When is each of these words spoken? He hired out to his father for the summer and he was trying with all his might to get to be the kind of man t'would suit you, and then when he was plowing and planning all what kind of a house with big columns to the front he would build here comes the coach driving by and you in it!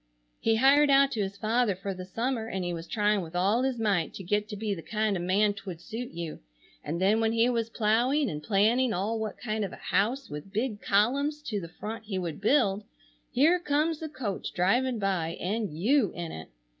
He 0.39 0.55
hired 0.55 0.89
out 0.89 1.11
to 1.11 1.21
his 1.21 1.37
father 1.37 1.75
for 1.75 1.93
the 1.93 2.05
summer 2.07 2.47
and 2.47 2.65
he 2.65 2.73
was 2.73 2.87
trying 2.87 3.21
with 3.21 3.35
all 3.35 3.61
his 3.61 3.77
might 3.77 4.15
to 4.15 4.23
get 4.23 4.49
to 4.49 4.55
be 4.55 4.73
the 4.73 4.81
kind 4.81 5.15
of 5.15 5.21
man 5.21 5.53
t'would 5.53 5.79
suit 5.79 6.09
you, 6.09 6.39
and 6.83 6.99
then 6.99 7.19
when 7.19 7.33
he 7.33 7.47
was 7.51 7.69
plowing 7.69 8.27
and 8.27 8.41
planning 8.41 8.93
all 8.93 9.19
what 9.19 9.37
kind 9.37 9.63
of 9.63 9.71
a 9.73 9.75
house 9.75 10.27
with 10.27 10.51
big 10.51 10.81
columns 10.81 11.43
to 11.43 11.61
the 11.61 11.69
front 11.69 12.05
he 12.05 12.17
would 12.17 12.41
build 12.41 12.83
here 13.31 13.59
comes 13.59 13.99
the 13.99 14.09
coach 14.09 14.53
driving 14.55 14.97
by 14.97 15.37
and 15.39 15.77
you 15.77 16.11
in 16.15 16.31
it! 16.31 16.49